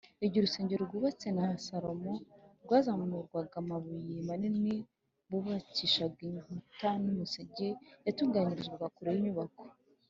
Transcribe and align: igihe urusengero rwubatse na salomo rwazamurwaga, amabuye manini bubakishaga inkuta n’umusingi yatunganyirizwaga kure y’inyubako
igihe 0.25 0.41
urusengero 0.41 0.81
rwubatse 0.83 1.27
na 1.37 1.45
salomo 1.65 2.13
rwazamurwaga, 2.63 3.55
amabuye 3.63 4.17
manini 4.27 4.75
bubakishaga 5.29 6.19
inkuta 6.29 6.89
n’umusingi 7.03 7.67
yatunganyirizwaga 8.05 8.87
kure 8.95 9.11
y’inyubako 9.15 9.63